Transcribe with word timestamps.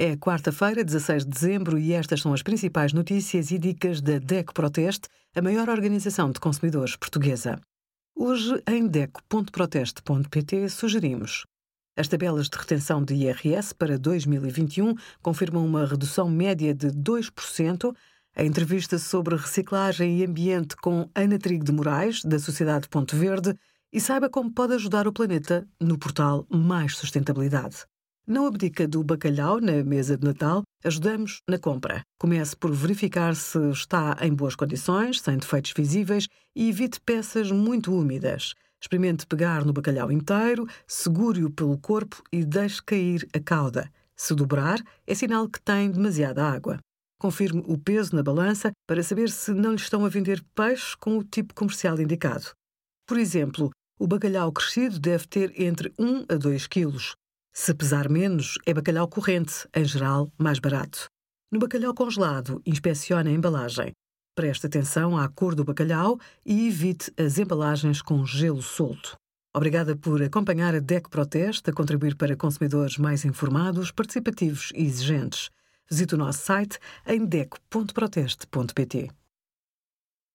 É 0.00 0.16
quarta-feira, 0.16 0.84
16 0.84 1.24
de 1.24 1.30
dezembro, 1.30 1.76
e 1.76 1.92
estas 1.92 2.20
são 2.20 2.32
as 2.32 2.40
principais 2.40 2.92
notícias 2.92 3.50
e 3.50 3.58
dicas 3.58 4.00
da 4.00 4.20
DECO 4.20 4.54
Proteste, 4.54 5.08
a 5.34 5.42
maior 5.42 5.68
organização 5.68 6.30
de 6.30 6.38
consumidores 6.38 6.94
portuguesa. 6.94 7.60
Hoje, 8.14 8.62
em 8.68 8.86
DECO.proteste.pt, 8.86 10.68
sugerimos 10.68 11.44
as 11.96 12.06
tabelas 12.06 12.48
de 12.48 12.56
retenção 12.56 13.02
de 13.02 13.12
IRS 13.12 13.74
para 13.74 13.98
2021 13.98 14.94
confirmam 15.20 15.66
uma 15.66 15.84
redução 15.84 16.30
média 16.30 16.72
de 16.72 16.92
2%. 16.92 17.92
A 18.36 18.44
entrevista 18.44 18.98
sobre 18.98 19.34
reciclagem 19.34 20.20
e 20.20 20.24
ambiente 20.24 20.76
com 20.76 21.10
Ana 21.12 21.40
Trigo 21.40 21.64
de 21.64 21.72
Moraes, 21.72 22.22
da 22.22 22.38
Sociedade 22.38 22.88
Ponto 22.88 23.16
Verde, 23.16 23.52
e 23.92 24.00
saiba 24.00 24.30
como 24.30 24.48
pode 24.48 24.74
ajudar 24.74 25.08
o 25.08 25.12
planeta 25.12 25.66
no 25.80 25.98
portal 25.98 26.46
Mais 26.48 26.96
Sustentabilidade. 26.96 27.78
Não 28.30 28.44
abdica 28.44 28.86
do 28.86 29.02
bacalhau 29.02 29.58
na 29.58 29.82
mesa 29.82 30.14
de 30.14 30.22
Natal, 30.22 30.62
ajudamos 30.84 31.40
na 31.48 31.58
compra. 31.58 32.02
Comece 32.20 32.54
por 32.54 32.70
verificar 32.70 33.34
se 33.34 33.58
está 33.70 34.18
em 34.20 34.34
boas 34.34 34.54
condições, 34.54 35.22
sem 35.22 35.38
defeitos 35.38 35.72
visíveis 35.74 36.28
e 36.54 36.68
evite 36.68 37.00
peças 37.00 37.50
muito 37.50 37.90
úmidas. 37.90 38.52
Experimente 38.82 39.26
pegar 39.26 39.64
no 39.64 39.72
bacalhau 39.72 40.12
inteiro, 40.12 40.68
segure-o 40.86 41.50
pelo 41.50 41.78
corpo 41.78 42.22
e 42.30 42.44
deixe 42.44 42.82
cair 42.82 43.26
a 43.34 43.40
cauda. 43.40 43.90
Se 44.14 44.34
dobrar, 44.34 44.78
é 45.06 45.14
sinal 45.14 45.48
que 45.48 45.62
tem 45.62 45.90
demasiada 45.90 46.44
água. 46.44 46.78
Confirme 47.18 47.64
o 47.66 47.78
peso 47.78 48.14
na 48.14 48.22
balança 48.22 48.72
para 48.86 49.02
saber 49.02 49.30
se 49.30 49.54
não 49.54 49.70
lhe 49.70 49.80
estão 49.80 50.04
a 50.04 50.08
vender 50.10 50.44
peixe 50.54 50.94
com 50.98 51.16
o 51.16 51.24
tipo 51.24 51.54
comercial 51.54 51.98
indicado. 51.98 52.52
Por 53.06 53.16
exemplo, 53.16 53.70
o 53.98 54.06
bacalhau 54.06 54.52
crescido 54.52 54.98
deve 54.98 55.26
ter 55.26 55.58
entre 55.58 55.94
1 55.98 56.26
a 56.28 56.36
2 56.36 56.66
quilos. 56.66 57.16
Se 57.60 57.74
pesar 57.74 58.08
menos, 58.08 58.56
é 58.64 58.72
bacalhau 58.72 59.08
corrente, 59.08 59.68
em 59.74 59.84
geral, 59.84 60.32
mais 60.38 60.60
barato. 60.60 61.08
No 61.50 61.58
bacalhau 61.58 61.92
congelado, 61.92 62.62
inspecione 62.64 63.30
a 63.30 63.32
embalagem. 63.32 63.90
Preste 64.36 64.66
atenção 64.66 65.18
à 65.18 65.28
cor 65.28 65.56
do 65.56 65.64
bacalhau 65.64 66.20
e 66.46 66.68
evite 66.68 67.12
as 67.18 67.36
embalagens 67.36 68.00
com 68.00 68.24
gelo 68.24 68.62
solto. 68.62 69.16
Obrigada 69.52 69.96
por 69.96 70.22
acompanhar 70.22 70.72
a 70.72 70.78
DEC 70.78 71.10
Proteste 71.10 71.68
a 71.68 71.72
contribuir 71.72 72.14
para 72.14 72.36
consumidores 72.36 72.96
mais 72.96 73.24
informados, 73.24 73.90
participativos 73.90 74.70
e 74.72 74.84
exigentes. 74.84 75.50
Visite 75.90 76.14
o 76.14 76.18
nosso 76.18 76.38
site 76.38 76.78
em 77.08 77.26
deco.proteste.pt. 77.26 79.10